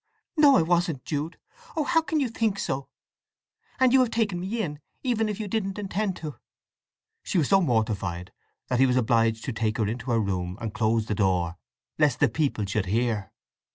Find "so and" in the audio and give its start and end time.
2.57-3.93